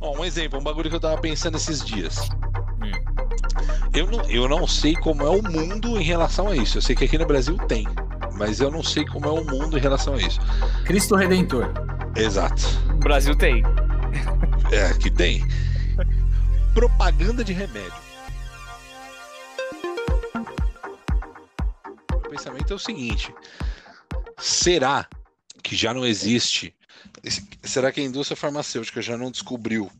[0.00, 2.28] Ó, um exemplo, um bagulho que eu tava pensando esses dias.
[3.94, 6.78] Eu não, eu não sei como é o mundo em relação a isso.
[6.78, 7.86] Eu sei que aqui no Brasil tem,
[8.34, 10.38] mas eu não sei como é o mundo em relação a isso.
[10.84, 11.72] Cristo Redentor.
[12.14, 12.62] Exato.
[12.90, 13.62] O Brasil tem.
[14.70, 15.42] É, aqui tem.
[16.74, 17.94] Propaganda de remédio.
[22.12, 23.34] O pensamento é o seguinte:
[24.36, 25.08] será
[25.62, 26.74] que já não existe?
[27.62, 29.90] Será que a indústria farmacêutica já não descobriu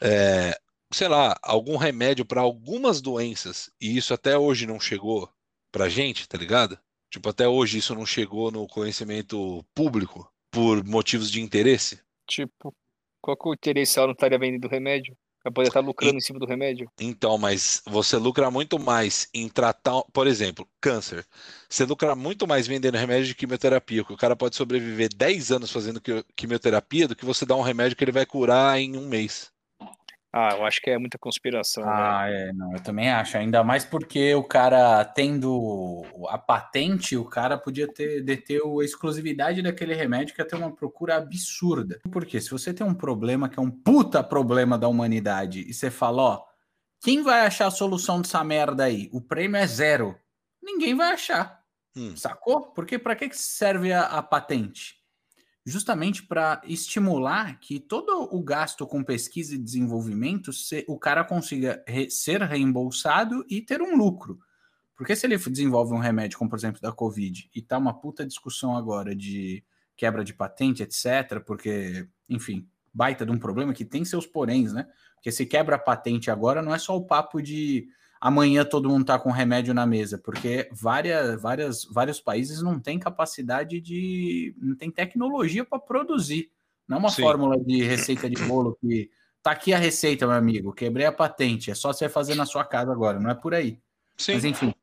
[0.00, 0.58] é,
[0.92, 5.28] sei lá, algum remédio para algumas doenças e isso até hoje não chegou
[5.72, 6.78] pra gente, tá ligado?
[7.10, 12.00] Tipo, até hoje isso não chegou no conhecimento público por motivos de interesse?
[12.28, 12.74] Tipo,
[13.20, 15.16] qual que é o interesse ela não estaria vendendo remédio?
[15.44, 16.16] Pra poder estar lucrando e...
[16.16, 16.90] em cima do remédio?
[16.98, 21.26] Então, mas você lucra muito mais em tratar, por exemplo, câncer.
[21.68, 25.70] Você lucra muito mais vendendo remédio de quimioterapia, que o cara pode sobreviver 10 anos
[25.70, 26.00] fazendo
[26.34, 29.52] quimioterapia do que você dar um remédio que ele vai curar em um mês.
[30.36, 31.84] Ah, eu acho que é muita conspiração.
[31.88, 32.48] Ah, né?
[32.48, 33.38] é, não, eu também acho.
[33.38, 39.62] Ainda mais porque o cara tendo a patente, o cara podia ter deter a exclusividade
[39.62, 42.00] daquele remédio que ia ter uma procura absurda.
[42.10, 45.88] Porque se você tem um problema que é um puta problema da humanidade e você
[45.88, 46.44] fala, ó,
[47.00, 49.08] quem vai achar a solução dessa merda aí?
[49.12, 50.18] O prêmio é zero.
[50.60, 51.60] Ninguém vai achar.
[51.96, 52.16] Hum.
[52.16, 52.72] Sacou?
[52.72, 54.96] Porque para que serve a, a patente?
[55.64, 61.82] Justamente para estimular que todo o gasto com pesquisa e desenvolvimento se, o cara consiga
[61.88, 64.38] re, ser reembolsado e ter um lucro.
[64.94, 68.26] Porque se ele desenvolve um remédio, como por exemplo da Covid, e tá uma puta
[68.26, 69.64] discussão agora de
[69.96, 74.86] quebra de patente, etc., porque, enfim, baita de um problema que tem seus poréns, né?
[75.14, 77.88] Porque se quebra a patente agora, não é só o papo de
[78.24, 82.98] amanhã todo mundo tá com remédio na mesa, porque várias, várias, vários países não têm
[82.98, 84.56] capacidade de.
[84.56, 86.50] não tem tecnologia para produzir.
[86.88, 87.20] Não é uma Sim.
[87.20, 89.10] fórmula de receita de bolo que.
[89.42, 90.72] Tá aqui a receita, meu amigo.
[90.72, 91.70] Quebrei a patente.
[91.70, 93.78] É só você fazer na sua casa agora, não é por aí.
[94.16, 94.32] Sim.
[94.32, 94.74] Mas enfim,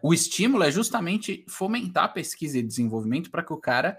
[0.00, 3.98] o estímulo é justamente fomentar a pesquisa e desenvolvimento para que o cara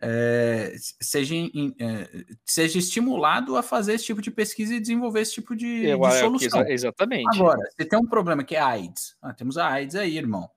[0.00, 5.56] é, seja, é, seja estimulado a fazer esse tipo de pesquisa e desenvolver esse tipo
[5.56, 6.60] de, Eu, de solução.
[6.62, 7.28] Exa exatamente.
[7.34, 9.16] Agora, você tem um problema que é a AIDS.
[9.20, 10.48] Ah, temos a AIDS aí, irmão.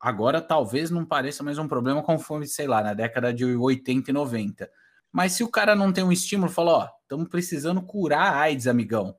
[0.00, 4.14] Agora talvez não pareça mais um problema conforme, sei lá, na década de 80 e
[4.14, 4.70] 90.
[5.12, 8.66] Mas se o cara não tem um estímulo, fala, ó, estamos precisando curar a AIDS,
[8.66, 9.16] amigão.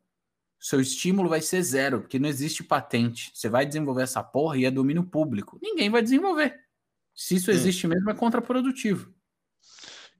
[0.59, 3.31] Seu estímulo vai ser zero, porque não existe patente.
[3.33, 5.59] Você vai desenvolver essa porra e é domínio público.
[5.61, 6.59] Ninguém vai desenvolver.
[7.13, 7.53] Se isso hum.
[7.53, 7.91] existe hum.
[7.91, 9.13] mesmo, é contraprodutivo.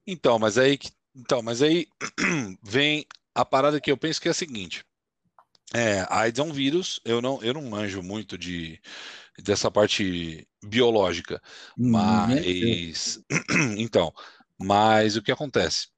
[0.08, 0.80] Então, mas aí,
[1.14, 1.88] então, mas aí
[2.64, 4.86] vem a parada que eu penso que é a seguinte.
[5.74, 8.80] É, a AIDS é um vírus, eu não, eu não manjo muito de,
[9.44, 11.42] dessa parte biológica,
[11.78, 13.22] hum, mas
[13.78, 14.14] então,
[14.58, 15.90] mas o que acontece?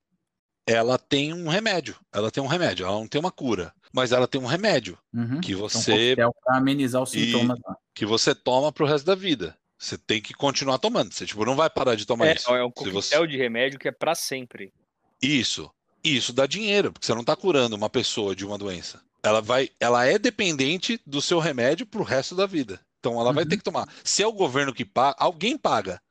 [0.67, 4.27] Ela tem um remédio, ela tem um remédio, ela não tem uma cura, mas ela
[4.27, 5.39] tem um remédio uhum.
[5.39, 7.59] que você então, para amenizar os sintomas,
[7.93, 9.55] que você toma para o resto da vida.
[9.79, 11.13] Você tem que continuar tomando.
[11.13, 12.53] Você tipo, não vai parar de tomar é, isso.
[12.53, 13.27] É um coquetel você...
[13.27, 14.73] de remédio que é para sempre.
[15.21, 15.71] Isso.
[16.03, 19.01] Isso dá dinheiro, porque você não está curando uma pessoa de uma doença.
[19.23, 22.79] Ela vai, ela é dependente do seu remédio para o resto da vida.
[22.99, 23.35] Então ela uhum.
[23.35, 23.87] vai ter que tomar.
[24.03, 26.01] Se é o governo que paga, alguém paga.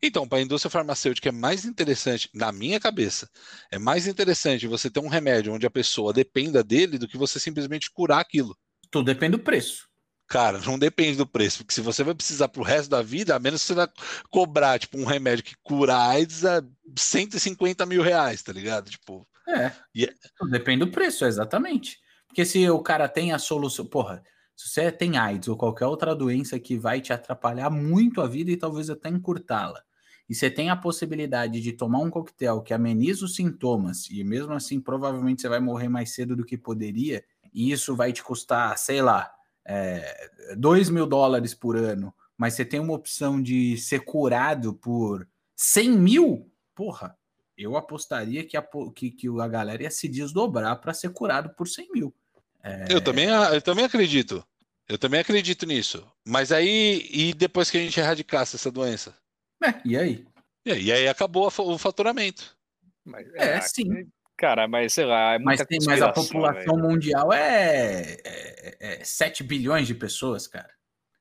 [0.00, 3.28] Então, para a indústria farmacêutica é mais interessante, na minha cabeça,
[3.70, 7.40] é mais interessante você ter um remédio onde a pessoa dependa dele do que você
[7.40, 8.56] simplesmente curar aquilo.
[8.90, 9.88] Tudo depende do preço.
[10.28, 13.38] Cara, não depende do preço, porque se você vai precisar pro resto da vida, a
[13.38, 13.88] menos que você vai
[14.30, 16.62] cobrar, tipo, um remédio que cura AIDS a
[16.96, 18.90] 150 mil reais, tá ligado?
[18.90, 19.26] Tipo.
[19.48, 19.72] É.
[19.96, 20.14] Yeah.
[20.42, 21.98] É depende do preço, exatamente.
[22.26, 23.86] Porque se o cara tem a solução.
[23.86, 24.22] Porra,
[24.54, 28.50] se você tem AIDS ou qualquer outra doença que vai te atrapalhar muito a vida
[28.50, 29.82] e talvez até encurtá-la,
[30.28, 34.52] e você tem a possibilidade de tomar um coquetel que ameniza os sintomas, e mesmo
[34.52, 37.24] assim provavelmente você vai morrer mais cedo do que poderia,
[37.54, 39.32] e isso vai te custar, sei lá,
[39.68, 45.28] é, 2 mil dólares por ano, mas você tem uma opção de ser curado por
[45.54, 47.16] 100 mil, porra,
[47.56, 51.68] eu apostaria que a, que, que a galera ia se desdobrar para ser curado por
[51.68, 52.14] 100 mil.
[52.62, 52.86] É...
[52.88, 54.42] Eu, também, eu também acredito.
[54.88, 56.06] Eu também acredito nisso.
[56.24, 59.14] Mas aí, e depois que a gente erradicasse essa doença?
[59.62, 60.26] É, e aí?
[60.64, 62.56] E aí, e aí acabou o faturamento.
[63.04, 64.08] Mas, é, é, sim.
[64.38, 66.88] Cara, mas sei lá, é mas, tem, mas a população véio.
[66.88, 70.70] mundial é, é, é 7 bilhões de pessoas, cara.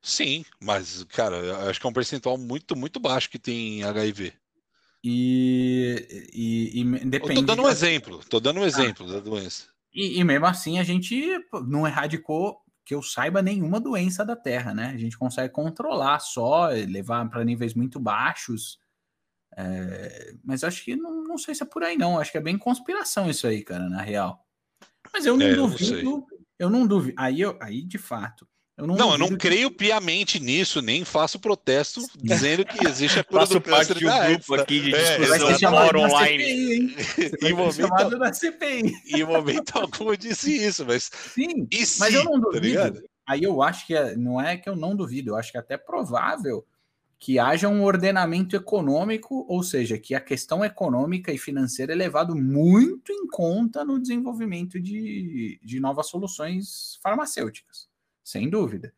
[0.04, 4.34] Sim, mas, cara, acho que é um percentual muito, muito baixo que tem HIV.
[5.04, 7.34] E, e, e depende.
[7.34, 8.68] Eu tô dando um exemplo, tô dando um ah.
[8.68, 9.14] exemplo ah.
[9.14, 9.66] da doença.
[9.92, 11.26] E, e, mesmo assim a gente
[11.68, 14.92] não erradicou, que eu saiba, nenhuma doença da Terra, né?
[14.94, 18.80] A gente consegue controlar só, levar para níveis muito baixos.
[19.60, 22.20] É, mas acho que não, não sei se é por aí, não.
[22.20, 24.46] Acho que é bem conspiração isso aí, cara, na real.
[25.12, 26.26] Mas eu não É, duvido,
[26.60, 27.16] eu não duvido.
[27.18, 30.80] Aí, eu, aí, de fato, eu não Não, eu não duvido que- creio piamente nisso,
[30.82, 34.64] nem faço protesto dizendo que existe a cura Faço do parte um da grupo AIDS,
[34.64, 36.44] aqui de É, Vai discussão da online.
[36.44, 36.96] CPI, hein?
[36.98, 38.94] Você Em vai ser momento- da CPI.
[39.08, 42.60] Em momento algum eu disse isso, mas Sim, e se, mas eu não tá duvido.
[42.68, 43.02] ligado?
[43.26, 45.62] aí eu acho que é- não é que eu não duvido, eu acho que é
[45.62, 46.64] até provável
[47.20, 52.36] que haja um ordenamento econômico, ou seja, que a questão econômica e financeira é levado
[52.36, 57.90] muito em conta no desenvolvimento de, de novas soluções farmacêuticas,
[58.24, 58.94] sem dúvida.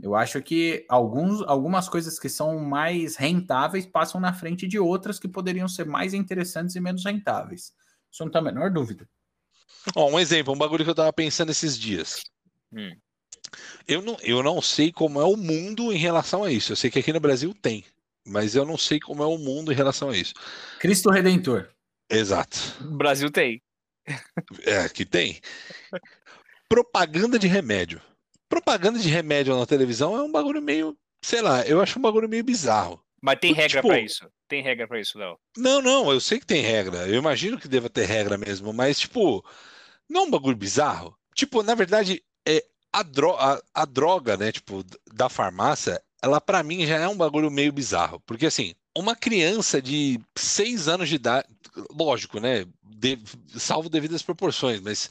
[0.00, 5.18] Eu acho que alguns, algumas coisas que são mais rentáveis passam na frente de outras
[5.18, 7.74] que poderiam ser mais interessantes e menos rentáveis.
[8.10, 9.08] Isso não tem a menor dúvida.
[9.94, 12.22] Ó, um exemplo, um bagulho que eu tava pensando esses dias.
[12.72, 12.96] Hum.
[13.86, 16.72] Eu não, eu não sei como é o mundo em relação a isso.
[16.72, 17.84] Eu sei que aqui no Brasil tem,
[18.26, 20.34] mas eu não sei como é o mundo em relação a isso.
[20.78, 21.68] Cristo Redentor.
[22.10, 22.58] Exato.
[22.80, 23.62] O Brasil tem.
[24.64, 25.40] É, aqui tem.
[26.68, 28.00] Propaganda de remédio.
[28.48, 32.28] Propaganda de remédio na televisão é um bagulho meio, sei lá, eu acho um bagulho
[32.28, 33.02] meio bizarro.
[33.20, 34.30] Mas tem Tipo- regra pra isso.
[34.46, 35.38] Tem regra pra isso, Léo.
[35.56, 37.06] Não, não, eu sei que tem regra.
[37.06, 39.44] Eu imagino que deva ter regra mesmo, mas, tipo,
[40.08, 41.14] não é um bagulho bizarro.
[41.34, 46.62] Tipo, na verdade, é a, dro a, a droga, né, tipo, da farmácia, ela pra
[46.62, 48.20] mim já é um bagulho meio bizarro.
[48.26, 51.48] Porque, assim, uma criança de seis anos de idade,
[51.94, 53.18] lógico, né, de-
[53.58, 55.08] salvo devidas proporções, mas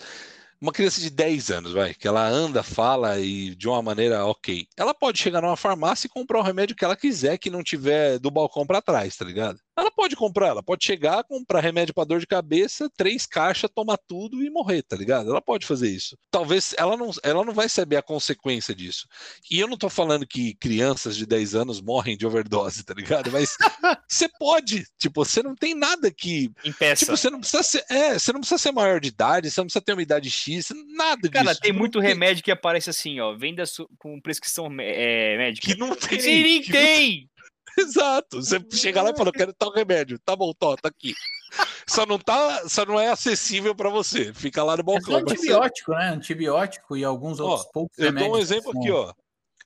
[0.59, 4.67] uma criança de 10 anos, vai, que ela anda, fala e de uma maneira ok.
[4.75, 8.19] Ela pode chegar numa farmácia e comprar o remédio que ela quiser, que não tiver
[8.19, 9.59] do balcão pra trás, tá ligado?
[9.77, 13.97] Ela pode comprar, ela pode chegar, comprar remédio pra dor de cabeça, três caixas, tomar
[14.07, 15.29] tudo e morrer, tá ligado?
[15.29, 16.17] Ela pode fazer isso.
[16.31, 19.07] Talvez ela não, ela não vai saber a consequência disso.
[19.51, 23.31] E eu não tô falando que crianças de 10 anos morrem de overdose, tá ligado?
[23.31, 23.55] Mas
[24.09, 27.05] você pode, tipo, você não tem nada que Impeça.
[27.05, 29.67] Tipo, você não precisa ser, é, você não precisa ser maior de idade, você não
[29.67, 31.61] precisa ter uma idade X, nada Cara, disso.
[31.61, 33.35] tem muito não remédio que aparece assim, ó.
[33.35, 33.63] Venda
[33.99, 35.67] com prescrição é, médica.
[35.67, 36.19] que não tem.
[36.19, 37.29] Sim, nem que tem!
[37.77, 38.41] Exato.
[38.41, 40.17] Você chega lá e fala, eu quero tal remédio.
[40.19, 41.13] Tá bom, tó, tá aqui.
[41.87, 44.33] Só não tá, só não é acessível para você.
[44.33, 45.05] Fica lá no É balcão.
[45.05, 46.09] só mas você- antibiótico, né?
[46.09, 49.13] Antibiótico e alguns Ó, outros poucos Eu dou um exemplo aqui, ó.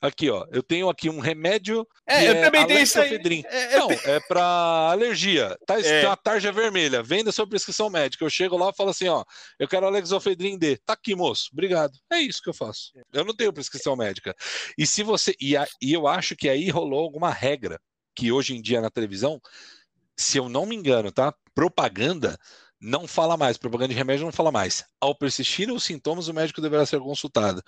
[0.04, 0.48] Aqui, ó.
[0.52, 3.20] Eu tenho aqui um remédio É, eu é também tenho isso aí.
[3.46, 4.42] É, Não, é para
[4.92, 5.56] alergia.
[5.68, 5.80] Tá É.
[5.80, 7.04] escrito a tarja vermelha.
[7.04, 8.26] Venda sua prescrição médica.
[8.26, 9.24] Eu chego lá e falo assim, ó,
[9.60, 10.78] eu quero Alexofedrin D.
[10.78, 11.50] Tá aqui, moço.
[11.54, 11.92] Obrigado.
[12.12, 12.92] É isso que eu faço.
[13.14, 14.36] Eu não tenho prescrição médica.
[14.76, 17.80] E se você e, a- e eu acho que aí rolou alguma regra
[18.16, 19.42] que hoje em dia na televisão,
[20.16, 21.34] se eu não me engano, tá?
[21.54, 22.38] Propaganda
[22.80, 24.84] não fala mais, propaganda de remédio não fala mais.
[25.00, 27.62] Ao persistirem os sintomas, o médico deverá ser consultado.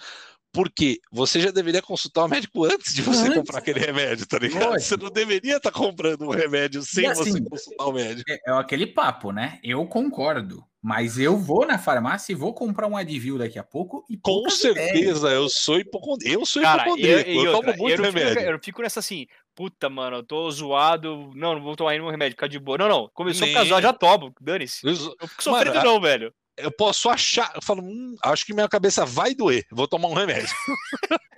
[0.51, 3.35] Porque você já deveria consultar o médico antes de você Antes.
[3.35, 4.65] comprar aquele remédio, tá ligado?
[4.65, 4.81] Lógico.
[4.81, 8.31] Você não deveria estar comprando um remédio sem assim, você consultar o médico.
[8.31, 9.59] É, é aquele papo, né?
[9.63, 10.63] Eu concordo.
[10.79, 14.33] Mas eu vou na farmácia e vou comprar um Advil daqui a pouco e Com
[14.33, 14.91] poucas ideias.
[14.91, 16.41] certeza, eu sou hipocondríaco.
[16.41, 17.29] Eu sou Cara, eu, hipocondríaco.
[17.29, 18.51] Eu, outra, tomo muito eu, não fico, remédio.
[18.51, 19.25] eu fico nessa assim,
[19.55, 22.77] puta, mano, eu tô zoado, não, não vou tomar nenhum remédio, ficar de boa.
[22.77, 23.55] Não, não, começou Nem.
[23.55, 24.85] a casar, já tomo, dane-se.
[24.85, 24.95] Eu,
[25.27, 26.33] fico sofrendo Mano, não, velho.
[26.57, 30.13] eu posso achar, eu falo, hum, acho que minha cabeça vai doer, vou tomar um
[30.13, 30.49] remédio.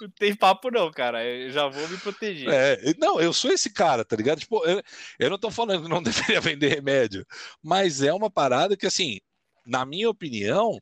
[0.00, 2.48] Não tem papo não, cara, eu já vou me proteger.
[2.48, 4.40] É, não, eu sou esse cara, tá ligado?
[4.40, 4.82] Tipo, eu,
[5.18, 7.26] eu não tô falando que não deveria vender remédio,
[7.62, 9.20] mas é uma parada que, assim,
[9.66, 10.78] na minha opinião,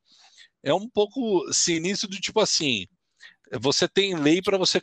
[0.63, 2.87] é um pouco sinistro do tipo assim,
[3.61, 4.81] você tem lei para você,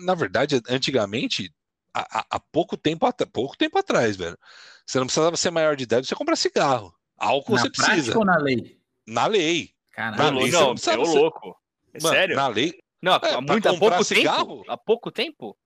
[0.00, 1.52] na verdade, antigamente,
[1.94, 4.38] há, há- há pouco tempo, atra- pouco tempo atrás, velho,
[4.86, 8.18] você não precisava ser maior de idade, você compra cigarro, álcool Na você prática precisa,
[8.18, 8.78] ou na lei?
[9.06, 10.16] na lei, Caralho.
[10.16, 11.56] Na lei, você não, não você- louco.
[11.94, 12.36] É Mano, sério?
[12.36, 14.46] na lei, Não, É, pra há muito, há comprar pouco cigarro?
[14.58, 14.70] tempo?
[14.70, 15.58] Há pouco tempo?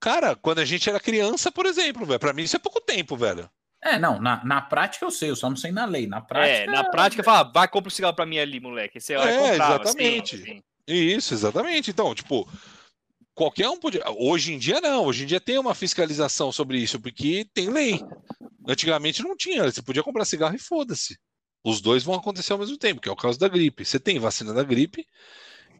[0.00, 3.16] cara, quando a gente era criança, por exemplo, velho, para mim isso é pouco tempo,
[3.16, 3.48] velho.
[3.82, 6.06] É, não, na, na prática eu sei, eu só não sei na lei.
[6.08, 6.64] Na prática.
[6.64, 9.00] É, na prática, fala, vai, compra um cigarro pra mim ali, moleque.
[9.00, 9.80] Você vai É, comprar.
[9.80, 10.38] exatamente.
[10.38, 10.62] Sim, sim.
[10.88, 11.90] Isso, exatamente.
[11.90, 12.48] Então, tipo,
[13.34, 14.02] qualquer um podia.
[14.10, 15.04] Hoje em dia, não.
[15.04, 18.00] Hoje em dia tem uma fiscalização sobre isso, porque tem lei.
[18.66, 19.70] Antigamente não tinha.
[19.70, 21.18] Você podia comprar cigarro e foda-se.
[21.62, 23.84] Os dois vão acontecer ao mesmo tempo, que é o caso da gripe.
[23.84, 25.04] Você tem vacina da gripe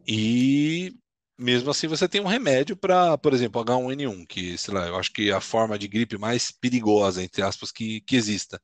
[0.07, 0.93] e
[1.39, 5.13] mesmo assim você tem um remédio para, por exemplo, H1N1, que, sei lá, eu acho
[5.13, 8.61] que é a forma de gripe mais perigosa, entre aspas, que, que exista.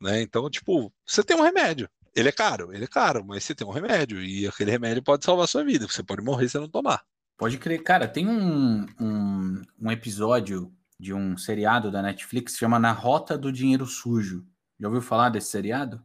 [0.00, 0.22] Né?
[0.22, 1.88] Então, tipo, você tem um remédio.
[2.14, 5.24] Ele é caro, ele é caro, mas você tem um remédio e aquele remédio pode
[5.24, 5.86] salvar a sua vida.
[5.86, 7.02] Você pode morrer se não tomar.
[7.36, 7.82] Pode crer.
[7.82, 13.38] Cara, tem um, um, um episódio de um seriado da Netflix que chama Na Rota
[13.38, 14.44] do Dinheiro Sujo.
[14.78, 16.02] Já ouviu falar desse seriado?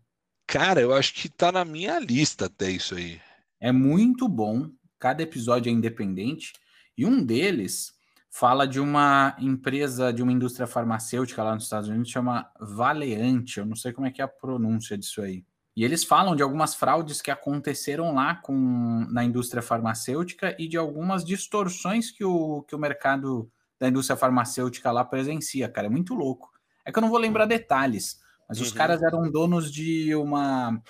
[0.48, 3.20] Cara, eu acho que tá na minha lista até isso aí.
[3.60, 4.70] É muito bom.
[5.00, 6.54] Cada episódio é independente.
[6.98, 7.94] E um deles
[8.30, 13.60] fala de uma empresa, de uma indústria farmacêutica lá nos Estados Unidos, chama Valeante.
[13.60, 15.44] Eu não sei como é que é a pronúncia disso aí.
[15.76, 20.78] E eles falam de algumas fraudes que aconteceram lá com, na indústria farmacêutica e de
[20.78, 25.88] algumas distorções que o, que o mercado da indústria farmacêutica lá presencia, cara.
[25.88, 26.50] É muito louco.
[26.86, 28.64] É que eu não vou lembrar detalhes, mas uhum.
[28.64, 30.82] os caras eram donos de uma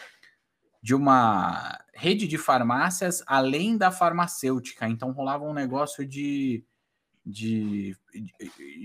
[0.84, 4.88] de uma rede de farmácias além da farmacêutica.
[4.88, 6.64] Então rolava um negócio de,
[7.26, 7.98] de,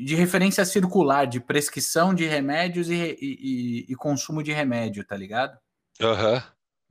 [0.03, 5.59] de, referência circular, de prescrição de remédios e, e, e consumo de remédio, tá ligado?
[6.01, 6.43] Uhum.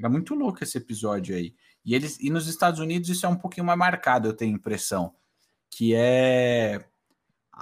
[0.01, 1.53] É muito louco esse episódio aí.
[1.83, 4.55] E, eles, e nos Estados Unidos isso é um pouquinho mais marcado, eu tenho a
[4.55, 5.13] impressão.
[5.69, 6.85] Que é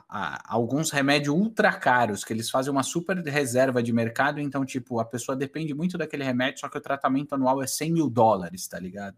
[0.09, 4.99] a, alguns remédios ultra caros, que eles fazem uma super reserva de mercado, então, tipo,
[4.99, 8.67] a pessoa depende muito daquele remédio, só que o tratamento anual é 100 mil dólares,
[8.67, 9.17] tá ligado?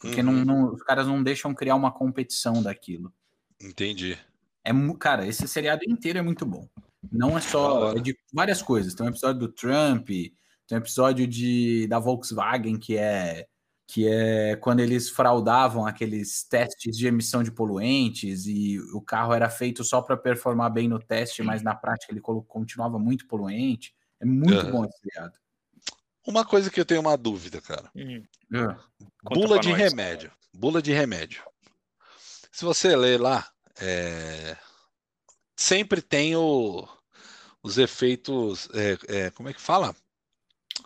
[0.00, 0.32] Porque uhum.
[0.32, 3.12] não, não, os caras não deixam criar uma competição daquilo.
[3.60, 4.18] Entendi.
[4.64, 6.68] É, cara, esse seriado inteiro é muito bom.
[7.10, 7.92] Não é só.
[7.92, 8.94] É de várias coisas.
[8.94, 10.10] Tem um episódio do Trump,
[10.66, 13.46] tem um episódio de, da Volkswagen que é
[13.88, 19.48] que é quando eles fraudavam aqueles testes de emissão de poluentes e o carro era
[19.48, 23.94] feito só para performar bem no teste, mas na prática ele continuava muito poluente.
[24.20, 24.72] É muito uhum.
[24.72, 25.34] bom esse seriado.
[26.26, 27.88] Uma coisa que eu tenho uma dúvida, cara.
[27.94, 28.24] Uhum.
[29.22, 29.78] Bula de nós.
[29.78, 30.32] remédio.
[30.52, 31.44] Bula de remédio.
[32.50, 33.48] Se você ler lá,
[33.80, 34.56] é...
[35.54, 36.88] sempre tem o...
[37.62, 38.68] os efeitos.
[38.74, 39.94] É, é, como é que fala?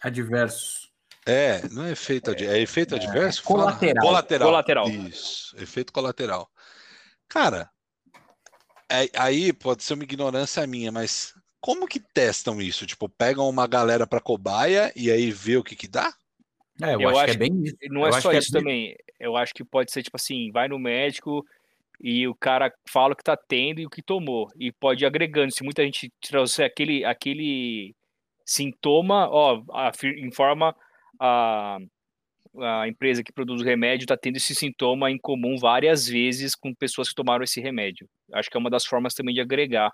[0.00, 0.90] Adversos.
[1.26, 3.42] É, não é efeito, é, é efeito adverso?
[3.42, 4.04] Colateral.
[4.04, 4.48] colateral.
[4.48, 4.88] Colateral.
[4.88, 6.50] Isso, efeito colateral.
[7.28, 7.70] Cara,
[8.90, 12.86] é, aí pode ser uma ignorância minha, mas como que testam isso?
[12.86, 16.12] Tipo, pegam uma galera para cobaia e aí vê o que que dá?
[16.82, 17.76] É, eu, eu acho, acho, que é bem isso.
[17.90, 18.96] Não é só é isso é também.
[19.18, 21.44] Eu acho que pode ser tipo assim, vai no médico
[22.00, 24.50] e o cara fala o que tá tendo e o que tomou.
[24.56, 25.52] E pode ir agregando.
[25.52, 27.94] Se muita gente trouxer aquele, aquele
[28.50, 29.62] sintoma, ó,
[30.18, 30.74] informa
[31.20, 31.78] a,
[32.58, 36.74] a empresa que produz o remédio está tendo esse sintoma em comum várias vezes com
[36.74, 38.08] pessoas que tomaram esse remédio.
[38.32, 39.92] Acho que é uma das formas também de agregar.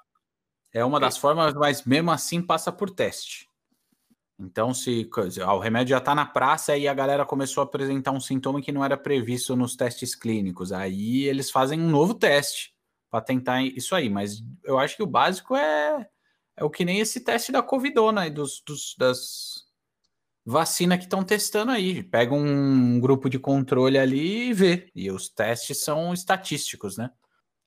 [0.73, 3.47] É uma das formas, mas mesmo assim passa por teste.
[4.39, 5.09] Então, se
[5.47, 8.73] o remédio já está na praça e a galera começou a apresentar um sintoma que
[8.73, 12.75] não era previsto nos testes clínicos, aí eles fazem um novo teste
[13.11, 14.11] para tentar isso aí.
[14.11, 16.07] Mas eu acho que o básico é,
[16.57, 19.67] é o que nem esse teste da Covidona dos, dos das,
[20.47, 22.05] vacina que estão testando aí.
[22.05, 24.89] Pega um grupo de controle ali e vê.
[24.95, 27.11] E os testes são estatísticos, né?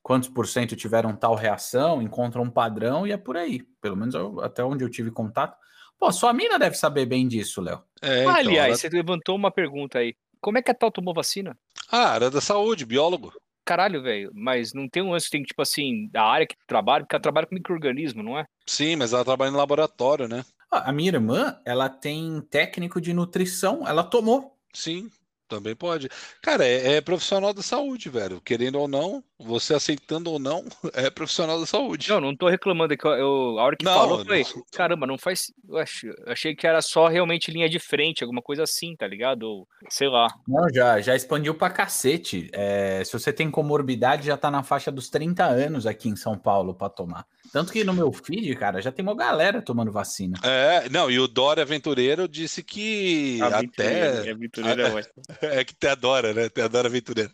[0.01, 3.63] Quantos por cento tiveram tal reação, encontram um padrão e é por aí.
[3.81, 5.57] Pelo menos eu, até onde eu tive contato.
[5.99, 7.83] Pô, sua mina deve saber bem disso, Léo.
[8.01, 8.77] É, então, Aliás, ela...
[8.77, 10.15] você levantou uma pergunta aí.
[10.39, 11.57] Como é que a tal tomou vacina?
[11.91, 13.33] Ah, era da saúde, biólogo.
[13.69, 17.15] Caralho, velho, mas não tem um lance, tem tipo assim, da área que trabalha, porque
[17.15, 18.43] ela trabalha com microorganismo, não é?
[18.65, 20.43] Sim, mas ela trabalha no laboratório, né?
[20.71, 24.57] A minha irmã, ela tem técnico de nutrição, ela tomou.
[24.73, 25.07] Sim,
[25.49, 26.07] também pode.
[26.41, 28.39] Cara, é, é, profissional da saúde, velho.
[28.39, 30.63] Querendo ou não, você aceitando ou não,
[30.93, 32.07] é profissional da saúde.
[32.09, 32.93] Não, não tô reclamando.
[32.93, 34.63] É que eu, eu a hora que não, falou, eu falei, não...
[34.71, 35.51] caramba, não faz.
[35.67, 39.43] Eu achei, achei que era só realmente linha de frente, alguma coisa assim, tá ligado?
[39.43, 40.27] Ou, sei lá.
[40.47, 42.49] Não, já, já expandiu pra cacete.
[42.53, 46.37] É, se você tem comorbidade, já tá na faixa dos 30 anos aqui em São
[46.37, 47.25] Paulo para tomar.
[47.51, 50.37] Tanto que no meu feed, cara, já tem uma galera tomando vacina.
[50.43, 54.29] É, não, e o Dória Aventureiro disse que até.
[54.31, 55.03] Aventureiro é,
[55.59, 56.45] é que até adora, né?
[56.45, 57.31] Até adora Aventureiro.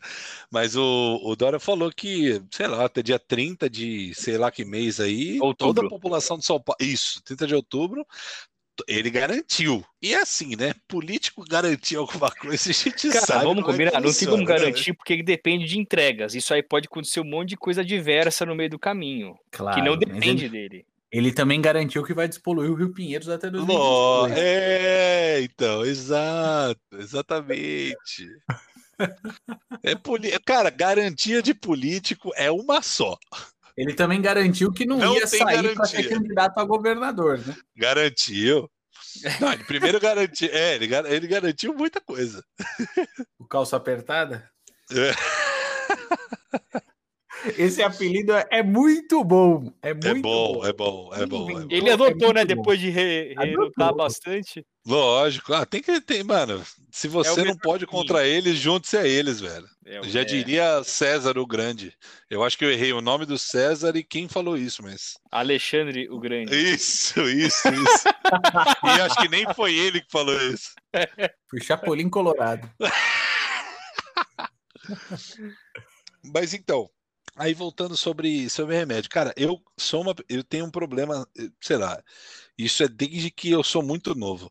[0.51, 4.63] Mas o, o Dória falou que, sei lá, até dia 30 de sei lá que
[4.63, 5.73] mês aí, outubro.
[5.73, 6.77] toda a população de São Paulo.
[6.79, 8.05] Isso, 30 de outubro,
[8.87, 9.83] ele garantiu.
[10.01, 10.73] E é assim, né?
[10.87, 13.45] Político garantir alguma coisa, a gente Cara, sabe.
[13.45, 14.45] Vamos é combinar, não tem como né?
[14.45, 14.95] garantir né?
[14.97, 16.35] porque depende de entregas.
[16.35, 19.35] Isso aí pode acontecer um monte de coisa diversa no meio do caminho.
[19.51, 20.85] Claro, que não depende ele, dele.
[21.11, 24.37] Ele também garantiu que vai despoluir o Rio Pinheiros até 2022.
[24.37, 28.27] É, então, exato, exatamente.
[29.81, 30.37] é poli...
[30.39, 33.17] Cara, garantia de político é uma só.
[33.77, 37.55] Ele também garantiu que não, não ia sair para ser candidato a governador, né?
[37.75, 38.69] Garantiu.
[39.39, 40.49] Não, ele primeiro garantiu.
[40.51, 42.43] É, ele, ele garantiu muita coisa.
[43.39, 44.49] O calça apertada?
[44.91, 45.11] É.
[47.57, 49.71] Esse apelido é muito bom.
[49.81, 51.49] É, é muito é bom, bom, é bom, é bom.
[51.49, 51.67] É bom.
[51.69, 52.45] Ele adotou, é né?
[52.45, 52.55] Bom.
[52.55, 54.65] Depois de re, relutar bastante.
[54.85, 56.63] Lógico, ah, tem que ter, mano.
[56.91, 59.67] Se você é não pode contra eles, junte-se a eles, velho.
[59.85, 61.93] É, Já diria César o Grande.
[62.29, 65.15] Eu acho que eu errei o nome do César e quem falou isso, mas.
[65.31, 66.55] Alexandre o Grande.
[66.55, 68.07] Isso, isso, isso.
[68.83, 70.73] e acho que nem foi ele que falou isso.
[71.49, 72.69] Foi Chapolin Colorado.
[76.33, 76.89] mas então,
[77.35, 81.27] Aí voltando sobre, sobre remédio, cara, eu sou uma, eu tenho um problema,
[81.61, 82.01] sei lá,
[82.57, 84.49] isso é desde que eu sou muito novo.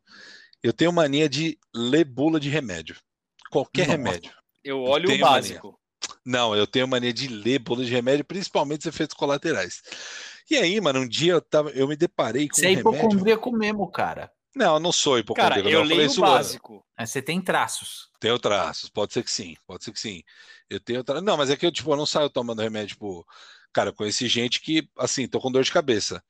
[0.63, 2.97] Eu tenho mania de ler bula de remédio.
[3.51, 4.33] Qualquer remédio.
[4.63, 5.67] Eu olho eu o básico.
[5.69, 5.85] Mania.
[6.25, 9.83] Não, eu tenho mania de ler bula de remédio, principalmente os efeitos colaterais.
[10.51, 13.51] E aí, mano, um dia eu, tava, eu me deparei com Você é um hipocondríaco
[13.51, 14.31] mesmo, cara.
[14.55, 15.63] Não, eu não sou hipocondríaco.
[15.63, 16.85] Cara, eu não, leio o básico.
[16.97, 18.09] Mas você tem traços.
[18.21, 20.23] Tenho traços, pode ser que sim, pode ser que sim.
[20.71, 21.21] Eu tenho tra...
[21.21, 23.27] Não, mas é que eu, tipo, eu não saio tomando remédio, tipo...
[23.73, 26.23] Cara, eu conheci gente que, assim, tô com dor de cabeça.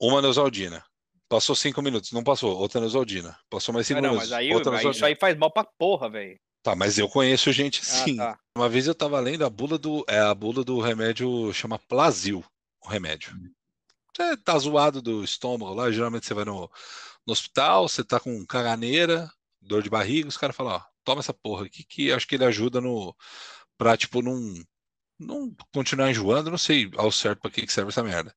[0.00, 0.84] Uma Neusaldina.
[1.28, 2.56] Passou cinco minutos, não passou.
[2.56, 3.36] Outra Neusaldina.
[3.50, 4.30] Passou mais cinco não, minutos.
[4.30, 6.38] Mas aí, aí isso aí faz mal pra porra, velho.
[6.62, 8.20] Tá, mas eu conheço gente assim.
[8.20, 8.38] Ah, tá.
[8.56, 10.04] Uma vez eu tava lendo a bula do.
[10.08, 12.44] É, a bula do remédio chama Plasil,
[12.84, 13.36] o remédio.
[14.16, 16.70] Você tá zoado do estômago lá, geralmente você vai no,
[17.26, 19.30] no hospital, você tá com caganeira,
[19.60, 22.44] dor de barriga, os caras falam, ó, toma essa porra aqui que acho que ele
[22.44, 23.14] ajuda no.
[23.78, 24.54] pra, tipo, não.
[25.18, 28.36] Não continuar enjoando, não sei ao certo pra que, que serve essa merda.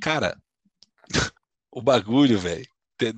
[0.00, 0.40] Cara,
[1.70, 2.66] o bagulho, velho,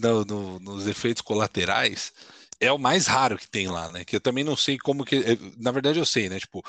[0.03, 2.13] no, no, nos efeitos colaterais,
[2.61, 4.05] é o mais raro que tem lá, né?
[4.05, 5.17] Que eu também não sei como que.
[5.17, 6.41] Eh, na verdade, eu sei, né?
[6.41, 6.65] Tipo,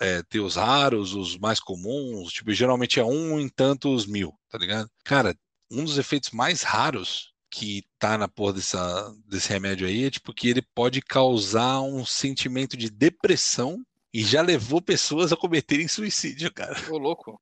[0.00, 4.58] é, ter os raros, os mais comuns, tipo, geralmente é um em tantos mil, tá
[4.58, 4.90] ligado?
[5.04, 5.36] Cara,
[5.70, 10.32] um dos efeitos mais raros que tá na porra dessa, desse remédio aí é tipo
[10.34, 16.52] que ele pode causar um sentimento de depressão e já levou pessoas a cometerem suicídio,
[16.52, 16.76] cara.
[16.90, 17.40] Ô, louco.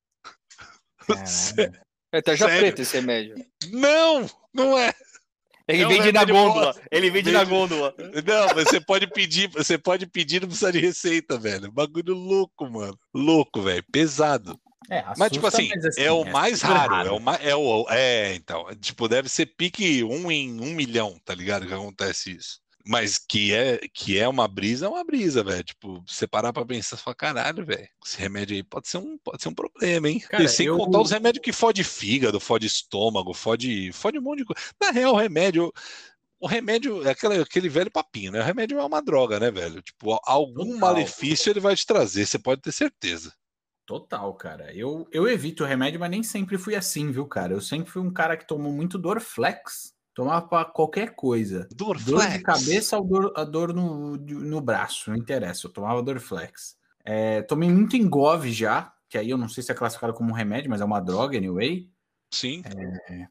[2.13, 2.61] É tarja Sério?
[2.61, 3.35] preta esse remédio.
[3.73, 4.95] Não, não é.
[5.69, 6.75] Ele não, vende na gôndola.
[6.91, 7.95] Ele vende, vende na gôndola.
[7.99, 11.71] Não, mas você pode pedir, você pode pedir, não precisa de receita, velho.
[11.73, 12.97] Bagulho louco, mano.
[13.13, 13.85] Louco, velho.
[13.91, 14.59] Pesado.
[14.91, 16.95] É, mas, tipo assim, mas assim é o é mais raro.
[16.95, 17.09] raro.
[17.09, 18.67] É, o mais, é, o, é, então.
[18.81, 21.67] Tipo, deve ser pique um em um milhão, tá ligado?
[21.67, 22.61] Que acontece isso.
[22.89, 25.65] Mas que é, que é uma brisa, é uma brisa, velho.
[25.65, 29.43] Tipo, você parar pra pensar, você caralho, velho, esse remédio aí pode ser um, pode
[29.43, 30.21] ser um problema, hein?
[30.21, 30.77] Cara, e sem eu...
[30.77, 34.63] contar os remédios que fode fígado, fode estômago, fode, fode um monte de coisa.
[34.81, 35.73] Na real, o remédio,
[36.39, 38.41] o remédio é aquele, aquele velho papinho, né?
[38.41, 39.83] O remédio é uma droga, né, velho?
[39.83, 40.79] Tipo, algum Total.
[40.79, 43.33] malefício ele vai te trazer, você pode ter certeza.
[43.87, 44.75] Total, cara.
[44.75, 47.53] Eu, eu evito o remédio, mas nem sempre fui assim, viu, cara?
[47.53, 51.69] Eu sempre fui um cara que tomou muito Dorflex Tomava para qualquer coisa.
[51.75, 52.07] Dorflex.
[52.07, 55.67] Dor de cabeça ou dor, a dor no, no braço, não interessa.
[55.67, 56.75] Eu tomava Dorflex.
[57.05, 60.35] É, tomei muito Engove já, que aí eu não sei se é classificado como um
[60.35, 61.91] remédio, mas é uma droga, anyway.
[62.31, 62.63] Sim.
[63.11, 63.27] É...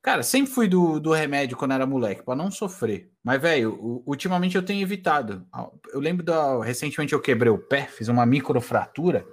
[0.00, 3.12] Cara, sempre fui do, do remédio quando era moleque, para não sofrer.
[3.22, 5.46] Mas, velho, ultimamente eu tenho evitado.
[5.92, 6.64] Eu lembro da.
[6.64, 9.26] Recentemente eu quebrei o pé, fiz uma microfratura.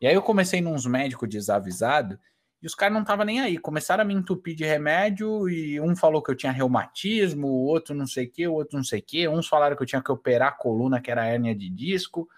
[0.00, 2.18] E aí eu comecei nos médicos desavisado
[2.62, 3.58] e os caras não estavam nem aí.
[3.58, 7.94] Começaram a me entupir de remédio e um falou que eu tinha reumatismo, o outro
[7.94, 9.28] não sei o que, o outro não sei o que.
[9.28, 12.28] Uns falaram que eu tinha que operar a coluna, que era hérnia de disco.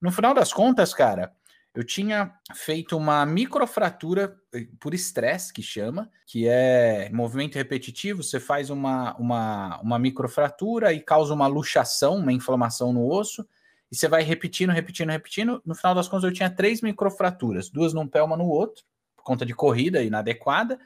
[0.00, 1.32] No final das contas, cara,
[1.74, 8.22] eu tinha feito uma microfratura eh, por estresse, que chama, que é movimento repetitivo.
[8.22, 13.46] Você faz uma, uma, uma microfratura e causa uma luxação, uma inflamação no osso.
[13.90, 15.62] E você vai repetindo, repetindo, repetindo.
[15.64, 18.84] No final das contas, eu tinha três microfraturas, duas num pé, uma no outro
[19.28, 20.80] conta de corrida inadequada.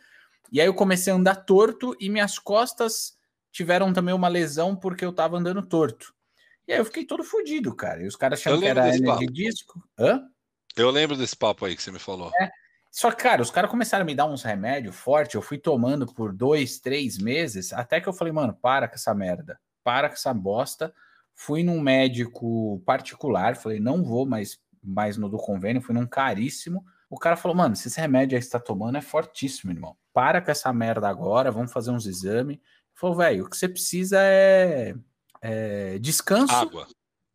[0.50, 3.16] E aí eu comecei a andar torto e minhas costas
[3.52, 6.12] tiveram também uma lesão porque eu tava andando torto.
[6.66, 8.02] E aí eu fiquei todo fodido, cara.
[8.02, 8.90] E os caras acharam que era
[9.30, 9.80] disco.
[9.96, 10.22] Hã?
[10.76, 12.32] Eu lembro desse papo aí que você me falou.
[12.40, 12.50] É.
[12.90, 15.34] Só que, cara, os caras começaram a me dar uns remédios fortes.
[15.34, 19.14] Eu fui tomando por dois, três meses, até que eu falei, mano, para com essa
[19.14, 19.58] merda.
[19.84, 20.92] Para com essa bosta.
[21.34, 26.84] Fui num médico particular, falei, não vou mais, mais no do convênio, fui num caríssimo.
[27.10, 29.96] O cara falou, mano, se esse remédio aí que você tá tomando é fortíssimo, irmão.
[30.12, 32.56] Para com essa merda agora, vamos fazer uns exames.
[32.56, 32.62] Ele
[32.94, 34.94] falou, velho, o que você precisa é,
[35.40, 36.86] é descanso, Água.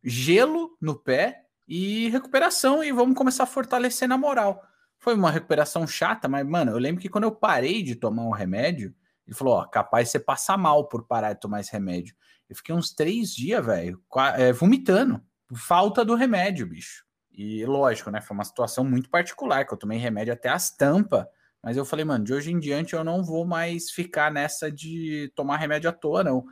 [0.03, 4.63] gelo no pé e recuperação e vamos começar a fortalecer na moral.
[4.97, 8.29] Foi uma recuperação chata, mas, mano, eu lembro que quando eu parei de tomar o
[8.29, 8.95] um remédio,
[9.27, 12.15] ele falou, ó, capaz de você passar mal por parar de tomar esse remédio.
[12.49, 14.01] Eu fiquei uns três dias, velho,
[14.35, 15.21] é, vomitando.
[15.55, 17.05] Falta do remédio, bicho.
[17.31, 18.19] E lógico, né?
[18.19, 21.25] Foi uma situação muito particular, que eu tomei remédio até as tampas.
[21.61, 25.31] Mas eu falei, mano, de hoje em diante eu não vou mais ficar nessa de
[25.35, 26.45] tomar remédio à toa, não.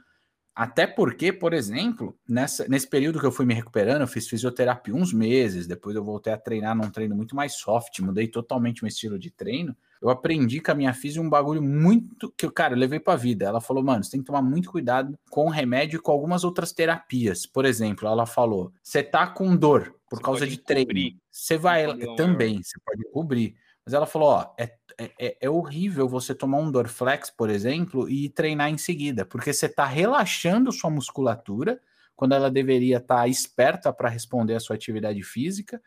[0.56, 4.96] Até porque, por exemplo, nessa, nesse período que eu fui me recuperando, eu fiz fisioterapia
[4.96, 8.88] uns meses, depois eu voltei a treinar num treino muito mais soft, mudei totalmente o
[8.88, 9.76] estilo de treino.
[10.02, 13.46] Eu aprendi com a minha física um bagulho muito que, cara, eu levei pra vida.
[13.46, 16.46] Ela falou, mano, você tem que tomar muito cuidado com o remédio e com algumas
[16.46, 17.46] outras terapias.
[17.46, 21.20] Por exemplo, ela falou: você tá com dor por você causa de treino.
[21.30, 23.56] Você vai também, você pode cobrir.
[23.86, 28.30] Mas ela falou: ó, é, é, é, horrível você tomar um Dorflex, por exemplo, e
[28.30, 31.80] treinar em seguida, porque você tá relaxando sua musculatura
[32.16, 35.82] quando ela deveria estar tá esperta para responder à sua atividade física.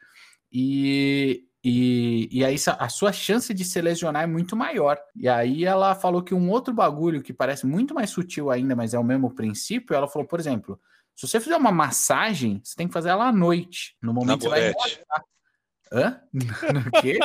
[0.53, 4.97] E E, e aí a sua chance de se lesionar é muito maior.
[5.17, 8.95] E aí ela falou que um outro bagulho que parece muito mais sutil ainda, mas
[8.95, 10.81] é o mesmo princípio, ela falou, por exemplo,
[11.17, 14.49] se você fizer uma massagem, você tem que fazer ela à noite, no momento que
[14.49, 14.73] você vai.
[15.93, 16.21] Hã?
[16.73, 17.19] No quê?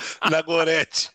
[0.30, 1.10] Na gorete.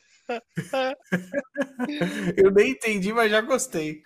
[2.37, 4.01] Eu nem entendi, mas já gostei.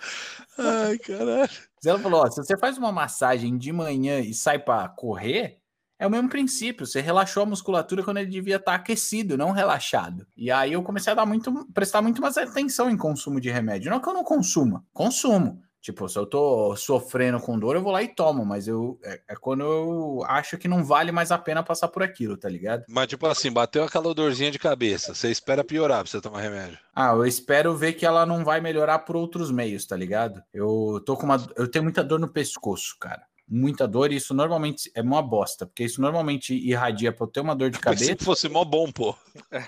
[0.57, 1.49] Ai, caralho.
[1.85, 5.59] Ela falou: ó, se você faz uma massagem de manhã e sai para correr,
[5.99, 6.85] é o mesmo princípio.
[6.85, 10.25] Você relaxou a musculatura quando ele devia estar tá aquecido, não relaxado.
[10.35, 13.91] E aí eu comecei a dar muito, prestar muito mais atenção em consumo de remédio.
[13.91, 15.61] Não que eu não consuma, consumo.
[15.85, 19.21] Tipo, se eu tô sofrendo com dor, eu vou lá e tomo, mas eu é,
[19.27, 22.83] é, quando eu acho que não vale mais a pena passar por aquilo, tá ligado?
[22.89, 26.79] Mas, tipo assim, bateu aquela dorzinha de cabeça, você espera piorar pra você tomar remédio.
[26.91, 30.41] Ah, eu espero ver que ela não vai melhorar por outros meios, tá ligado?
[30.51, 31.37] Eu tô com uma.
[31.55, 33.21] Eu tenho muita dor no pescoço, cara.
[33.47, 37.41] Muita dor, e isso normalmente é uma bosta, porque isso normalmente irradia pra eu ter
[37.41, 38.05] uma dor de cabeça.
[38.05, 39.15] Se fosse mó bom, pô.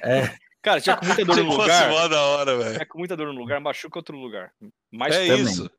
[0.02, 0.32] É.
[0.64, 1.90] Cara, tinha com muita dor no lugar.
[1.92, 2.88] Mó da hora, velho.
[2.88, 4.52] com muita dor no lugar, machuca outro lugar.
[4.92, 5.44] Mas é também.
[5.44, 5.70] isso.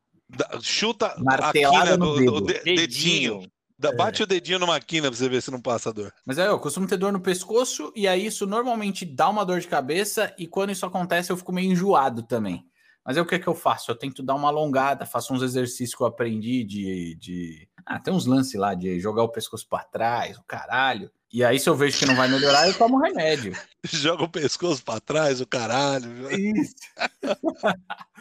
[0.61, 2.77] Chuta Martelada a quina do, do, dedinho.
[2.77, 3.53] dedinho.
[3.97, 4.25] Bate é.
[4.25, 6.13] o dedinho numa quina pra você ver se não passa dor.
[6.27, 9.61] Mas é, eu costumo ter dor no pescoço e aí isso normalmente dá uma dor
[9.61, 12.67] de cabeça e quando isso acontece eu fico meio enjoado também.
[13.09, 13.91] Mas é o que é que eu faço?
[13.91, 17.17] Eu tento dar uma alongada, faço uns exercícios que eu aprendi de.
[17.19, 17.69] de...
[17.87, 21.11] Ah, tem uns lances lá de jogar o pescoço para trás, o caralho.
[21.33, 23.55] E aí, se eu vejo que não vai melhorar, eu tomo remédio.
[23.85, 26.31] Joga o pescoço para trás, o caralho.
[26.31, 26.75] Isso.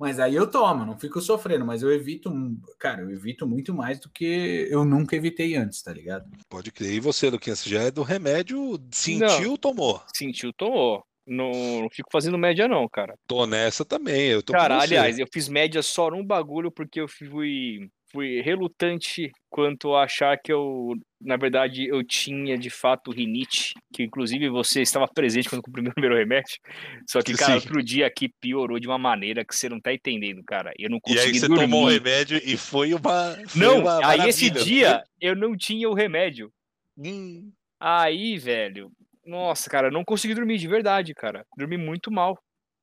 [0.00, 2.32] Mas aí eu tomo, não fico sofrendo, mas eu evito,
[2.78, 6.24] cara, eu evito muito mais do que eu nunca evitei antes, tá ligado?
[6.48, 6.94] Pode crer.
[6.94, 10.02] E você, Luquinhas, já é do remédio, sentiu, não, tomou?
[10.16, 11.04] Sentiu, tomou.
[11.26, 13.14] Não, não, fico fazendo média, não, cara.
[13.26, 14.28] Tô nessa também.
[14.28, 19.30] Eu tô cara, aliás, eu fiz média só num bagulho porque eu fui fui relutante
[19.48, 24.82] quanto a achar que eu, na verdade, eu tinha de fato rinite, que inclusive você
[24.82, 26.56] estava presente quando comprei meu primeiro remédio.
[27.08, 27.66] Só que, cara, Sim.
[27.66, 30.72] outro dia aqui piorou de uma maneira que você não tá entendendo, cara.
[30.78, 31.62] Eu não consegui E aí você dormir.
[31.64, 33.36] tomou o remédio e foi uma.
[33.48, 36.52] Foi não, uma aí esse dia eu não tinha o remédio.
[36.98, 37.50] Hum.
[37.78, 38.90] Aí, velho,
[39.24, 41.44] nossa, cara, eu não consegui dormir de verdade, cara.
[41.56, 42.38] Dormi muito mal.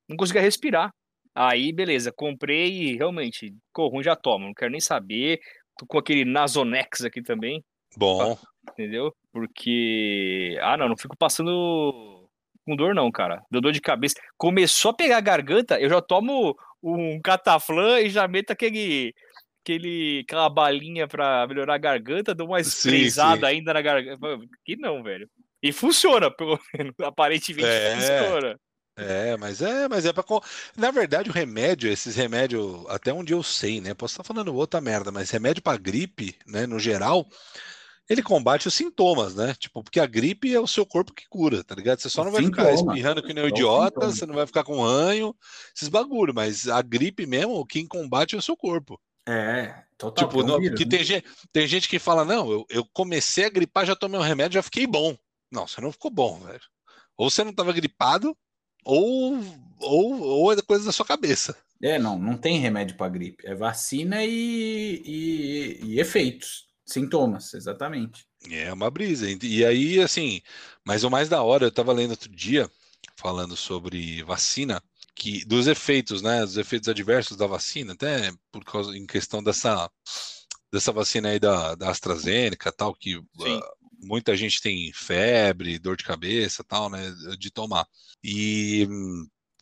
[0.10, 0.92] Não conseguia respirar.
[1.40, 5.40] Aí, beleza, comprei e realmente, ficou ruim, já tomo, não quero nem saber.
[5.78, 7.64] Tô com aquele Nasonex aqui também.
[7.96, 8.36] Bom.
[8.72, 9.14] Entendeu?
[9.32, 10.58] Porque.
[10.60, 12.28] Ah, não, não fico passando
[12.66, 13.44] com dor, não, cara.
[13.52, 14.16] Deu dor de cabeça.
[14.36, 19.14] Começou a pegar a garganta, eu já tomo um cataflã e já meto aquele.
[19.62, 24.40] Aquele, aquela balinha pra melhorar a garganta, dou uma espresada ainda na garganta.
[24.66, 25.30] Que não, velho.
[25.62, 26.96] E funciona, pelo menos.
[27.02, 27.96] Aparentemente é.
[27.96, 28.60] funciona.
[28.98, 30.26] É, mas é, mas é para
[30.76, 33.94] Na verdade, o remédio, esses remédios, até onde eu sei, né?
[33.94, 37.28] Posso estar falando outra merda, mas remédio para gripe, né, no geral,
[38.10, 39.54] ele combate os sintomas, né?
[39.60, 42.00] Tipo, porque a gripe é o seu corpo que cura, tá ligado?
[42.00, 42.70] Você só não vai Sintoma.
[42.70, 45.36] ficar espirrando que nem um é idiota, você não vai ficar com ranho,
[45.76, 49.00] esses bagulho, mas a gripe mesmo, quem combate é o seu corpo.
[49.28, 50.28] É, total.
[50.28, 50.90] Tipo, não, que né?
[50.90, 54.24] tem, gente, tem gente que fala, não, eu, eu comecei a gripar, já tomei um
[54.24, 55.16] remédio, já fiquei bom.
[55.52, 56.62] Não, você não ficou bom, velho.
[57.18, 58.36] Ou você não estava gripado,
[58.84, 59.40] ou,
[59.80, 61.56] ou, ou é coisa da sua cabeça.
[61.82, 63.46] É, não, não tem remédio para gripe.
[63.46, 68.26] É vacina e, e, e, efeitos, sintomas, exatamente.
[68.50, 69.28] É uma brisa.
[69.44, 70.42] E aí, assim,
[70.84, 72.70] mas o mais da hora, eu estava lendo outro dia,
[73.16, 74.82] falando sobre vacina,
[75.14, 79.90] que dos efeitos, né, dos efeitos adversos da vacina, até por causa, em questão dessa,
[80.72, 83.26] dessa vacina aí da, da AstraZeneca, tal, que uh,
[84.00, 87.86] muita gente tem febre, dor de cabeça, tal, né, de tomar.
[88.24, 88.88] E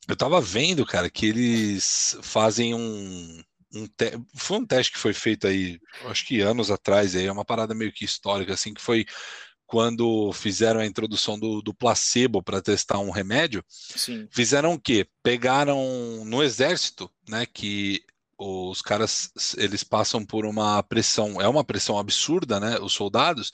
[0.07, 3.43] eu tava vendo, cara, que eles fazem um,
[3.73, 4.19] um te...
[4.35, 7.73] foi um teste que foi feito aí, acho que anos atrás, aí é uma parada
[7.73, 9.05] meio que histórica, assim, que foi
[9.65, 13.63] quando fizeram a introdução do, do placebo para testar um remédio.
[13.67, 14.27] Sim.
[14.31, 15.07] Fizeram o quê?
[15.23, 18.03] Pegaram no exército, né, que
[18.37, 23.51] os caras eles passam por uma pressão, é uma pressão absurda, né, os soldados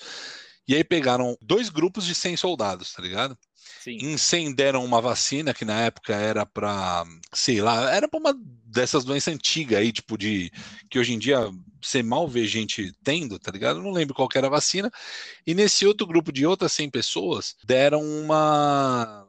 [0.67, 3.38] e aí pegaram dois grupos de 100 soldados, tá ligado?
[3.84, 3.97] Sim.
[4.02, 8.34] Incenderam uma vacina que na época era para, sei lá, era para uma
[8.65, 10.52] dessas doenças antigas aí, tipo de
[10.89, 11.50] que hoje em dia
[11.82, 13.80] você mal vê gente tendo, tá ligado?
[13.80, 14.91] Eu não lembro qual era a vacina.
[15.45, 19.26] E nesse outro grupo de outras 100 pessoas deram uma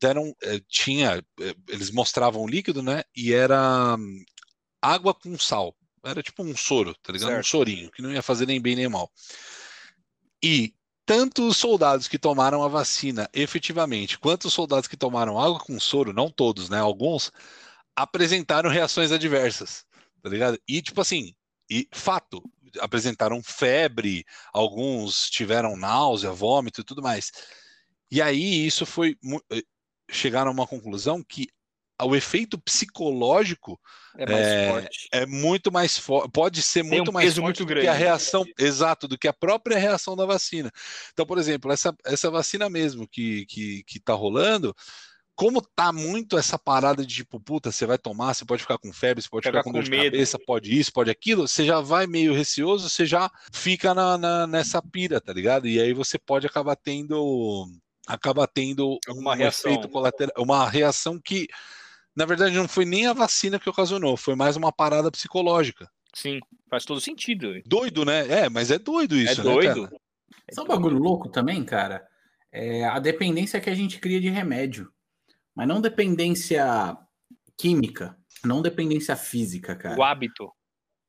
[0.00, 3.02] deram eh, tinha eh, eles mostravam o líquido, né?
[3.16, 3.96] E era
[4.80, 5.74] água com sal.
[6.04, 7.30] Era tipo um soro, tá ligado?
[7.30, 7.40] Certo.
[7.40, 9.10] Um sorinho, que não ia fazer nem bem nem mal.
[10.48, 10.72] E
[11.04, 15.80] tanto os soldados que tomaram a vacina efetivamente, quanto os soldados que tomaram água com
[15.80, 16.78] soro, não todos, né?
[16.78, 17.32] Alguns
[17.96, 19.84] apresentaram reações adversas,
[20.22, 20.56] tá ligado?
[20.68, 21.34] E tipo assim,
[21.68, 22.40] e fato,
[22.78, 27.32] apresentaram febre, alguns tiveram náusea, vômito e tudo mais.
[28.08, 29.18] E aí isso foi
[29.50, 29.62] eh,
[30.08, 31.48] chegaram a uma conclusão que
[32.04, 33.80] o efeito psicológico
[34.18, 34.88] é, é,
[35.22, 37.86] é muito mais forte, pode ser Tem muito um mais forte do grande.
[37.86, 40.70] que a reação, exato, do que a própria reação da vacina.
[41.12, 44.74] Então, por exemplo, essa, essa vacina mesmo que, que, que tá rolando,
[45.34, 48.90] como tá muito essa parada de tipo, puta, você vai tomar, você pode ficar com
[48.90, 50.04] febre, você pode ficar, ficar com, com dor de medo.
[50.04, 54.46] cabeça, pode isso, pode aquilo, você já vai meio receoso, você já fica na, na,
[54.46, 55.68] nessa pira, tá ligado?
[55.68, 57.68] E aí você pode acabar tendo
[58.06, 59.70] acaba tendo uma um reação.
[59.70, 61.48] efeito colateral, uma reação que
[62.16, 65.88] na verdade não foi nem a vacina que ocasionou, foi mais uma parada psicológica.
[66.14, 67.60] Sim, faz todo sentido.
[67.66, 68.26] Doido, né?
[68.26, 69.82] É, mas é doido isso, é né, doido.
[69.82, 69.98] Né,
[70.50, 72.06] Sabe um bagulho louco também, cara?
[72.50, 74.90] É a dependência que a gente cria de remédio.
[75.54, 76.96] Mas não dependência
[77.58, 79.98] química, não dependência física, cara.
[79.98, 80.50] O hábito.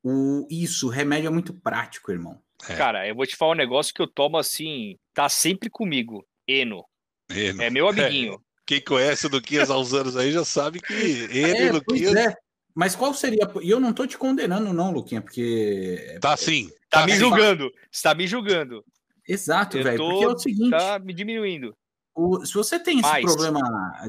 [0.02, 2.42] O, isso, o remédio é muito prático, irmão.
[2.68, 2.76] É.
[2.76, 6.26] Cara, eu vou te falar um negócio que eu tomo assim, tá sempre comigo.
[6.46, 6.84] Eno.
[7.30, 7.62] Eno.
[7.62, 8.42] É meu amiguinho.
[8.68, 8.74] É.
[8.74, 10.92] Quem conhece o Luquinhas há uns anos aí já sabe que
[11.32, 12.14] Eno é, Luquinhas.
[12.14, 12.34] É.
[12.74, 13.50] Mas qual seria.
[13.62, 16.18] E eu não tô te condenando, não, Luquinha, porque.
[16.20, 16.68] Tá sim.
[16.88, 17.72] Tá, tá me julgando.
[17.90, 18.84] Você tá me julgando.
[19.26, 19.98] Exato, velho.
[19.98, 20.70] Porque é o seguinte.
[20.70, 21.76] Tá me diminuindo.
[22.14, 23.60] O, se você tem esse problema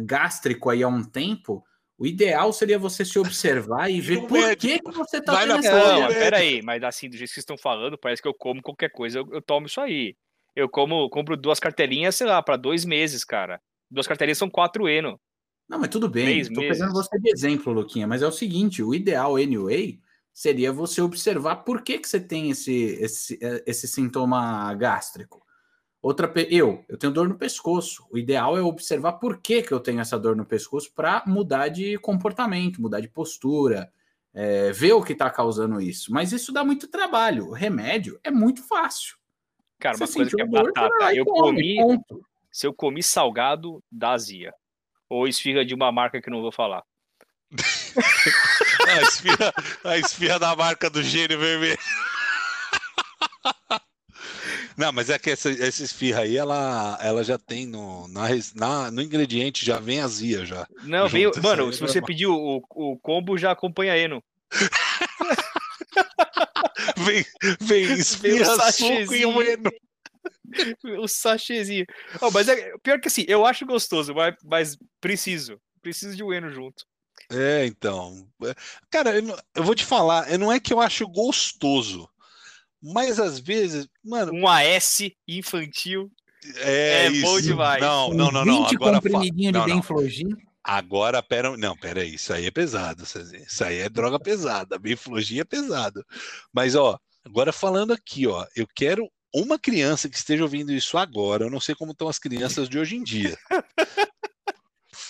[0.04, 1.64] gástrico aí há um tempo,
[1.98, 6.00] o ideal seria você se observar e ver por que, que você tá tendo essa
[6.00, 8.92] Não, peraí, mas assim, do jeito que vocês estão falando, parece que eu como qualquer
[8.92, 10.16] coisa, eu, eu tomo isso aí.
[10.56, 13.62] Eu como, compro duas cartelinhas, sei lá, para dois meses, cara.
[13.90, 15.20] Duas cartelinhas são quatro eno.
[15.68, 16.26] Não, mas tudo bem.
[16.26, 16.78] Três Tô meses.
[16.78, 20.00] pegando você de exemplo, Luquinha, mas é o seguinte, o ideal, anyway,
[20.34, 25.46] seria você observar por que, que você tem esse, esse, esse sintoma gástrico.
[26.02, 28.08] Outra, eu, eu tenho dor no pescoço.
[28.10, 31.68] O ideal é observar por que, que eu tenho essa dor no pescoço para mudar
[31.68, 33.92] de comportamento, mudar de postura,
[34.34, 36.12] é, ver o que está causando isso.
[36.14, 37.48] Mas isso dá muito trabalho.
[37.48, 39.18] O remédio é muito fácil.
[39.78, 41.14] Cara, Você uma coisa que é dor, batata.
[41.14, 42.26] Eu comi, ponto.
[42.52, 44.54] Se eu comi salgado, dá azia.
[45.10, 46.84] Ou esfirra de uma marca que não vou falar.
[48.88, 51.80] a, esfirra, a esfirra da marca do gênio vermelho.
[54.78, 58.90] Não, mas é que essa, essa esfirra aí, ela, ela já tem no, na, na,
[58.90, 60.66] no ingrediente, já vem azia já.
[60.84, 64.24] Não, vem, mano, se você pedir o, o combo, já acompanha Eno.
[66.96, 67.26] vem,
[67.60, 69.70] vem esfirra, suco e um Eno.
[71.02, 71.86] O sachêzinho.
[72.22, 75.60] Oh, mas é pior que assim, eu acho gostoso, mas, mas preciso.
[75.82, 76.86] Preciso de um Eno junto.
[77.32, 78.28] É, então.
[78.90, 82.10] Cara, eu, eu vou te falar, não é que eu acho gostoso.
[82.82, 84.34] Mas às vezes, mano.
[84.34, 86.12] Um AS infantil.
[86.58, 87.82] É, é bom demais.
[87.82, 88.66] Não, não, não, não.
[88.66, 90.38] Agora comprimidinho de bem flojinho.
[90.64, 94.96] Agora, pera, não, pera aí, isso aí é pesado, isso aí é droga pesada, bem
[94.96, 96.06] flojinho é pesado.
[96.54, 101.46] Mas, ó, agora falando aqui, ó, eu quero uma criança que esteja ouvindo isso agora,
[101.46, 103.38] eu não sei como estão as crianças de hoje em dia.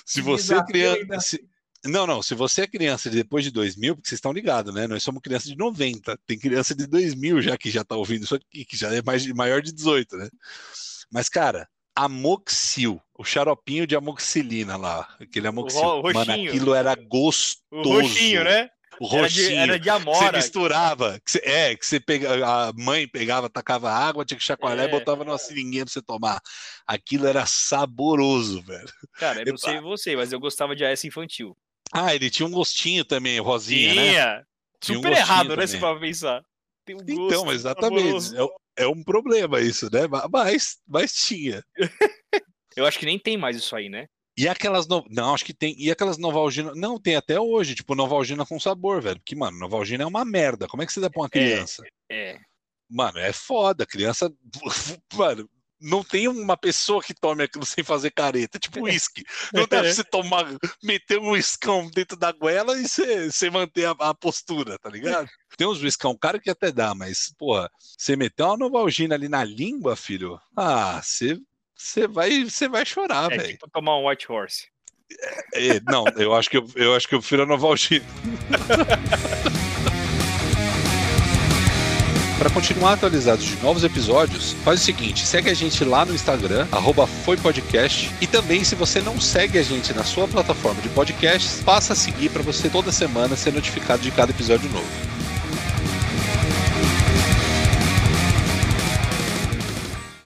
[0.06, 1.50] Se você é criança, se,
[1.86, 2.22] não, não.
[2.22, 4.88] Se você é criança de depois de 2000, porque vocês estão ligados, né?
[4.88, 6.18] Nós somos criança de 90.
[6.26, 9.26] Tem criança de 2000 já que já tá ouvindo isso aqui, que já é mais,
[9.28, 10.30] maior de 18, né?
[11.12, 15.82] Mas, cara, amoxil, o xaropinho de amoxilina lá, aquele amoxil.
[15.82, 17.60] O Mano, aquilo era gostoso.
[17.72, 18.70] O roxinho, né?
[19.00, 19.46] O roxinho.
[19.46, 20.32] Era de, era de amora.
[20.32, 21.20] Você misturava.
[21.20, 24.88] Que você, é, que você pegava, a mãe pegava, tacava água, tinha que chacoalhar é.
[24.88, 26.42] e botava numa seringuinha pra você tomar.
[26.88, 28.90] Aquilo era saboroso, velho.
[29.14, 31.56] Cara, eu não sei você, mas eu gostava de AS infantil.
[31.92, 34.10] Ah, ele tinha um gostinho também, rosinha, né?
[34.10, 34.26] tinha.
[34.26, 34.44] né?
[34.80, 35.68] Tinha Super um errado, né?
[35.68, 36.44] Se for pensar.
[36.86, 38.36] Tem um então, exatamente.
[38.36, 40.02] É, é, um problema isso, né?
[40.32, 41.64] Mas, mas tinha.
[42.76, 44.08] Eu acho que nem tem mais isso aí, né?
[44.40, 44.88] E aquelas.
[44.88, 45.04] No...
[45.10, 45.76] Não, acho que tem.
[45.78, 46.72] E aquelas Novalgina.
[46.74, 49.20] Não, tem até hoje, tipo, Novalgina com sabor, velho.
[49.20, 50.66] Porque, mano, Novalgina é uma merda.
[50.66, 51.84] Como é que você dá pra uma é, criança?
[52.10, 52.32] É.
[52.32, 52.40] é.
[52.90, 53.86] Mano, é foda.
[53.86, 54.32] Criança.
[55.14, 55.50] Mano,
[55.82, 59.26] não tem uma pessoa que tome aquilo sem fazer careta, tipo uísque.
[59.54, 60.46] Não pra você tomar,
[60.82, 65.30] meter um uiscão dentro da goela e você, você manter a, a, postura, tá ligado?
[65.58, 69.44] Tem uns uiscão caro que até dá, mas, porra, você meter uma novalgina ali na
[69.44, 71.38] língua, filho, ah, você,
[71.80, 73.54] você vai, você vai chorar, é velho.
[73.54, 74.68] Tipo tomar um white horse.
[75.56, 78.06] É, é, não, eu acho que eu, eu acho que eu prefiro a novalgina.
[82.38, 86.68] Para continuar atualizado de novos episódios, faz o seguinte: segue a gente lá no Instagram,
[87.26, 91.94] @foipodcast, e também se você não segue a gente na sua plataforma de podcasts, passa
[91.94, 95.19] a seguir para você toda semana ser notificado de cada episódio novo.